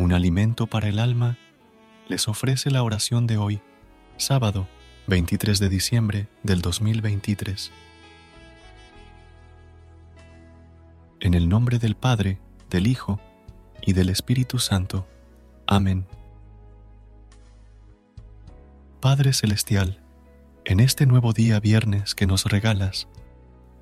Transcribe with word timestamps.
Un 0.00 0.14
alimento 0.14 0.66
para 0.66 0.88
el 0.88 0.98
alma, 0.98 1.36
les 2.08 2.26
ofrece 2.26 2.70
la 2.70 2.82
oración 2.82 3.26
de 3.26 3.36
hoy, 3.36 3.60
sábado 4.16 4.66
23 5.08 5.58
de 5.58 5.68
diciembre 5.68 6.28
del 6.42 6.62
2023. 6.62 7.70
En 11.20 11.34
el 11.34 11.50
nombre 11.50 11.78
del 11.78 11.96
Padre, 11.96 12.40
del 12.70 12.86
Hijo 12.86 13.20
y 13.82 13.92
del 13.92 14.08
Espíritu 14.08 14.58
Santo. 14.58 15.06
Amén. 15.66 16.06
Padre 19.00 19.34
Celestial, 19.34 20.00
en 20.64 20.80
este 20.80 21.04
nuevo 21.04 21.34
día 21.34 21.60
viernes 21.60 22.14
que 22.14 22.26
nos 22.26 22.46
regalas, 22.46 23.06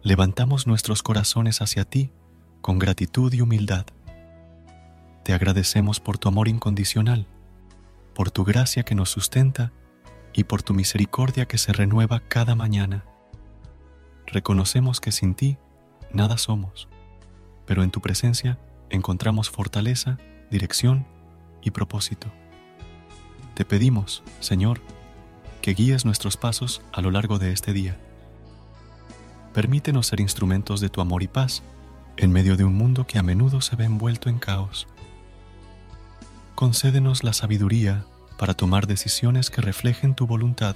levantamos 0.02 0.66
nuestros 0.66 1.04
corazones 1.04 1.62
hacia 1.62 1.84
ti 1.84 2.10
con 2.60 2.80
gratitud 2.80 3.32
y 3.32 3.40
humildad 3.40 3.86
te 5.28 5.34
agradecemos 5.34 6.00
por 6.00 6.16
tu 6.16 6.28
amor 6.28 6.48
incondicional, 6.48 7.26
por 8.14 8.30
tu 8.30 8.44
gracia 8.44 8.84
que 8.84 8.94
nos 8.94 9.10
sustenta 9.10 9.72
y 10.32 10.44
por 10.44 10.62
tu 10.62 10.72
misericordia 10.72 11.44
que 11.44 11.58
se 11.58 11.74
renueva 11.74 12.20
cada 12.20 12.54
mañana. 12.54 13.04
Reconocemos 14.26 15.02
que 15.02 15.12
sin 15.12 15.34
ti 15.34 15.58
nada 16.14 16.38
somos, 16.38 16.88
pero 17.66 17.82
en 17.82 17.90
tu 17.90 18.00
presencia 18.00 18.58
encontramos 18.88 19.50
fortaleza, 19.50 20.16
dirección 20.50 21.06
y 21.60 21.72
propósito. 21.72 22.28
Te 23.52 23.66
pedimos, 23.66 24.22
Señor, 24.40 24.80
que 25.60 25.74
guíes 25.74 26.06
nuestros 26.06 26.38
pasos 26.38 26.80
a 26.90 27.02
lo 27.02 27.10
largo 27.10 27.38
de 27.38 27.52
este 27.52 27.74
día. 27.74 27.98
Permítenos 29.52 30.06
ser 30.06 30.20
instrumentos 30.20 30.80
de 30.80 30.88
tu 30.88 31.02
amor 31.02 31.22
y 31.22 31.28
paz 31.28 31.62
en 32.16 32.32
medio 32.32 32.56
de 32.56 32.64
un 32.64 32.74
mundo 32.74 33.06
que 33.06 33.18
a 33.18 33.22
menudo 33.22 33.60
se 33.60 33.76
ve 33.76 33.84
envuelto 33.84 34.30
en 34.30 34.38
caos 34.38 34.88
concédenos 36.58 37.22
la 37.22 37.32
sabiduría 37.34 38.04
para 38.36 38.52
tomar 38.52 38.88
decisiones 38.88 39.48
que 39.48 39.60
reflejen 39.60 40.16
tu 40.16 40.26
voluntad 40.26 40.74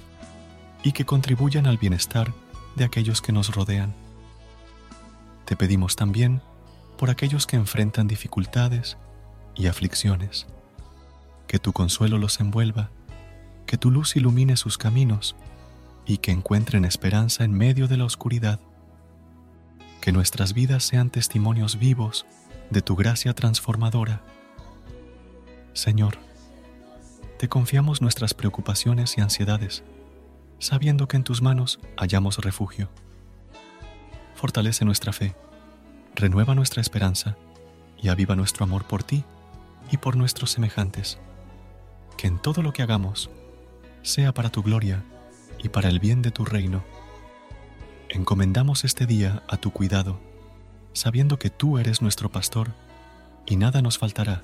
y 0.81 0.93
que 0.93 1.03
contribuyan 1.03 1.67
al 1.67 1.77
bienestar 1.77 2.33
de 2.77 2.85
aquellos 2.85 3.21
que 3.21 3.33
nos 3.33 3.53
rodean. 3.53 3.93
Te 5.43 5.57
pedimos 5.57 5.97
también 5.97 6.41
por 6.97 7.09
aquellos 7.09 7.45
que 7.45 7.57
enfrentan 7.57 8.07
dificultades 8.07 8.95
y 9.55 9.67
aflicciones, 9.67 10.47
que 11.47 11.59
tu 11.59 11.73
consuelo 11.73 12.17
los 12.17 12.39
envuelva, 12.39 12.89
que 13.65 13.77
tu 13.77 13.91
luz 13.91 14.15
ilumine 14.15 14.55
sus 14.55 14.77
caminos 14.77 15.35
y 16.05 16.19
que 16.19 16.31
encuentren 16.31 16.85
esperanza 16.85 17.43
en 17.43 17.51
medio 17.51 17.89
de 17.89 17.97
la 17.97 18.05
oscuridad. 18.05 18.61
Que 19.99 20.13
nuestras 20.13 20.53
vidas 20.53 20.85
sean 20.85 21.09
testimonios 21.09 21.77
vivos 21.77 22.25
de 22.69 22.81
tu 22.81 22.95
gracia 22.95 23.33
transformadora 23.33 24.21
Señor, 25.73 26.19
te 27.39 27.49
confiamos 27.49 27.99
nuestras 27.99 28.35
preocupaciones 28.35 29.17
y 29.17 29.21
ansiedades, 29.21 29.83
sabiendo 30.59 31.07
que 31.07 31.17
en 31.17 31.23
tus 31.23 31.41
manos 31.41 31.79
hallamos 31.97 32.37
refugio. 32.37 32.89
Fortalece 34.35 34.85
nuestra 34.85 35.13
fe, 35.13 35.35
renueva 36.13 36.53
nuestra 36.53 36.79
esperanza 36.79 37.37
y 37.99 38.09
aviva 38.09 38.35
nuestro 38.35 38.65
amor 38.65 38.85
por 38.85 39.03
ti 39.03 39.23
y 39.91 39.97
por 39.97 40.15
nuestros 40.15 40.51
semejantes. 40.51 41.17
Que 42.17 42.27
en 42.27 42.37
todo 42.39 42.61
lo 42.61 42.71
que 42.71 42.83
hagamos 42.83 43.31
sea 44.03 44.31
para 44.31 44.51
tu 44.51 44.61
gloria 44.61 45.03
y 45.63 45.69
para 45.69 45.89
el 45.89 45.99
bien 45.99 46.21
de 46.21 46.29
tu 46.29 46.45
reino. 46.45 46.83
Encomendamos 48.09 48.83
este 48.83 49.07
día 49.07 49.41
a 49.47 49.57
tu 49.57 49.71
cuidado, 49.71 50.19
sabiendo 50.93 51.39
que 51.39 51.49
tú 51.49 51.79
eres 51.79 52.03
nuestro 52.03 52.29
pastor 52.29 52.73
y 53.47 53.55
nada 53.55 53.81
nos 53.81 53.97
faltará 53.97 54.43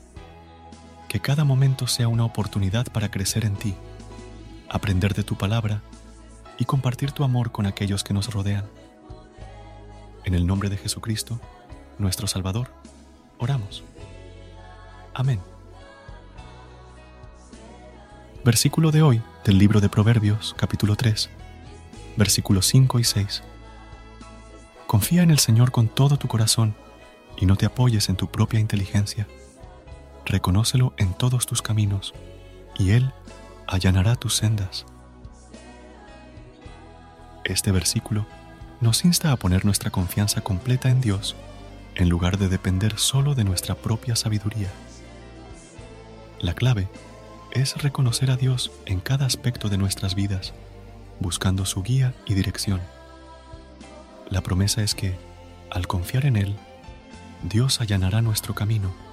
que 1.09 1.19
cada 1.19 1.43
momento 1.43 1.87
sea 1.87 2.07
una 2.07 2.23
oportunidad 2.23 2.85
para 2.91 3.09
crecer 3.09 3.43
en 3.43 3.55
ti, 3.55 3.73
aprender 4.69 5.15
de 5.15 5.23
tu 5.23 5.35
palabra 5.35 5.81
y 6.59 6.65
compartir 6.65 7.11
tu 7.11 7.23
amor 7.23 7.51
con 7.51 7.65
aquellos 7.65 8.03
que 8.03 8.13
nos 8.13 8.31
rodean. 8.31 8.65
En 10.23 10.35
el 10.35 10.45
nombre 10.45 10.69
de 10.69 10.77
Jesucristo, 10.77 11.41
nuestro 11.97 12.27
Salvador, 12.27 12.69
oramos. 13.39 13.83
Amén. 15.15 15.39
Versículo 18.45 18.91
de 18.91 19.01
hoy 19.01 19.21
del 19.43 19.57
libro 19.57 19.81
de 19.81 19.89
Proverbios, 19.89 20.55
capítulo 20.57 20.95
3, 20.95 21.27
versículos 22.17 22.67
5 22.67 22.99
y 22.99 23.03
6. 23.03 23.43
Confía 24.85 25.23
en 25.23 25.31
el 25.31 25.39
Señor 25.39 25.71
con 25.71 25.87
todo 25.87 26.17
tu 26.17 26.27
corazón 26.27 26.75
y 27.35 27.47
no 27.47 27.55
te 27.55 27.65
apoyes 27.65 28.09
en 28.09 28.15
tu 28.15 28.29
propia 28.29 28.59
inteligencia 28.59 29.27
reconócelo 30.29 30.93
en 30.97 31.13
todos 31.13 31.45
tus 31.47 31.61
caminos, 31.61 32.13
y 32.77 32.91
Él 32.91 33.11
allanará 33.67 34.15
tus 34.15 34.35
sendas. 34.35 34.85
Este 37.43 37.71
versículo 37.71 38.25
nos 38.79 39.03
insta 39.03 39.31
a 39.31 39.35
poner 39.35 39.65
nuestra 39.65 39.89
confianza 39.89 40.41
completa 40.41 40.89
en 40.89 41.01
Dios, 41.01 41.35
en 41.95 42.07
lugar 42.09 42.37
de 42.37 42.47
depender 42.47 42.97
solo 42.97 43.35
de 43.35 43.43
nuestra 43.43 43.75
propia 43.75 44.15
sabiduría. 44.15 44.69
La 46.39 46.53
clave 46.53 46.87
es 47.51 47.81
reconocer 47.81 48.31
a 48.31 48.37
Dios 48.37 48.71
en 48.85 48.99
cada 48.99 49.25
aspecto 49.25 49.67
de 49.67 49.77
nuestras 49.77 50.13
vidas, 50.13 50.53
buscando 51.19 51.65
su 51.65 51.81
guía 51.81 52.13
y 52.25 52.35
dirección. 52.35 52.79
La 54.29 54.41
promesa 54.41 54.83
es 54.83 54.93
que, 54.93 55.17
al 55.71 55.87
confiar 55.87 56.25
en 56.25 56.37
Él, 56.37 56.55
Dios 57.43 57.81
allanará 57.81 58.21
nuestro 58.21 58.53
camino 58.53 59.08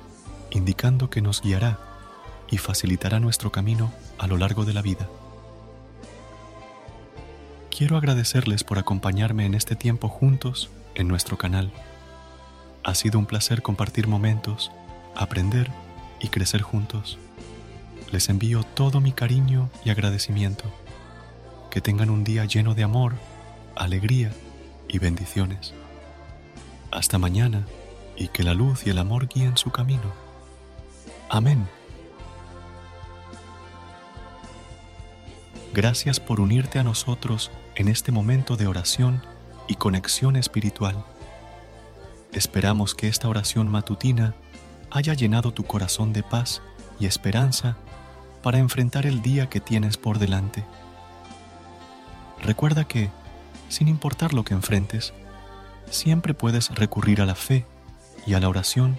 indicando 0.57 1.11
que 1.11 1.21
nos 1.21 1.43
guiará 1.43 1.79
y 2.51 2.59
facilitará 2.59 3.21
nuestro 3.21 3.53
camino 3.53 3.93
a 4.19 4.27
lo 4.27 4.39
largo 4.39 4.65
de 4.65 4.73
la 4.73 4.83
vida. 4.83 5.09
Quiero 7.71 7.97
agradecerles 7.99 8.65
por 8.65 8.79
acompañarme 8.79 9.45
en 9.45 9.55
este 9.55 9.77
tiempo 9.77 10.09
juntos 10.09 10.71
en 10.95 11.09
nuestro 11.09 11.37
canal. 11.37 11.73
Ha 12.85 12.95
sido 12.95 13.19
un 13.19 13.27
placer 13.27 13.61
compartir 13.61 14.09
momentos, 14.09 14.71
aprender 15.15 15.71
y 16.21 16.29
crecer 16.29 16.63
juntos. 16.63 17.19
Les 18.11 18.31
envío 18.31 18.63
todo 18.63 19.01
mi 19.01 19.13
cariño 19.13 19.69
y 19.85 19.91
agradecimiento. 19.91 20.65
Que 21.71 21.83
tengan 21.83 22.09
un 22.09 22.25
día 22.25 22.47
lleno 22.47 22.75
de 22.75 22.85
amor, 22.85 23.15
alegría 23.75 24.33
y 24.89 24.99
bendiciones. 24.99 25.75
Hasta 26.91 27.19
mañana 27.19 27.67
y 28.17 28.29
que 28.29 28.43
la 28.43 28.55
luz 28.55 28.87
y 28.87 28.91
el 28.91 28.99
amor 28.99 29.29
guíen 29.29 29.59
su 29.59 29.71
camino. 29.71 30.26
Amén. 31.29 31.69
Gracias 35.75 36.21
por 36.21 36.41
unirte 36.41 36.79
a 36.79 36.85
nosotros 36.85 37.51
en 37.75 37.89
este 37.89 38.13
momento 38.13 38.57
de 38.57 38.67
oración 38.67 39.23
y 39.69 39.75
conexión 39.75 40.37
espiritual. 40.37 41.05
Esperamos 42.33 42.95
que 42.95 43.09
esta 43.09 43.29
oración 43.29 43.69
matutina 43.69 44.35
haya 44.91 45.15
llenado 45.15 45.53
tu 45.53 45.65
corazón 45.65 46.13
de 46.13 46.23
paz 46.23 46.63
y 46.99 47.07
esperanza 47.07 47.77
para 48.43 48.59
enfrentar 48.59 49.07
el 49.07 49.21
día 49.21 49.49
que 49.49 49.61
tienes 49.61 49.97
por 49.97 50.19
delante. 50.19 50.65
recuerda 52.43 52.85
que, 52.85 53.11
sin 53.69 53.89
importar 53.89 54.33
lo 54.33 54.45
que 54.45 54.55
enfrentes, 54.55 55.13
siempre 55.91 56.33
puedes 56.33 56.75
recurrir 56.75 57.21
a 57.21 57.27
la 57.27 57.35
fe 57.35 57.67
y 58.27 58.35
a 58.35 58.41
la 58.41 58.49
oración 58.49 58.99